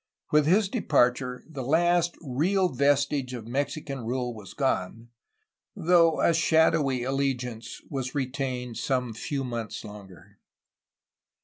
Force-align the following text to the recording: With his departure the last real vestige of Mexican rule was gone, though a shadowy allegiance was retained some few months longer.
With 0.31 0.47
his 0.47 0.67
departure 0.67 1.43
the 1.47 1.61
last 1.61 2.17
real 2.21 2.69
vestige 2.69 3.35
of 3.35 3.45
Mexican 3.45 3.99
rule 4.03 4.33
was 4.33 4.55
gone, 4.55 5.09
though 5.75 6.19
a 6.19 6.33
shadowy 6.33 7.03
allegiance 7.03 7.83
was 7.87 8.15
retained 8.15 8.77
some 8.77 9.13
few 9.13 9.43
months 9.43 9.85
longer. 9.85 10.39